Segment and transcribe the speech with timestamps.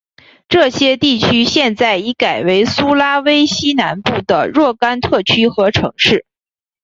[0.49, 6.25] 这些地区现在已改为苏拉威西南部的若干特区和城市。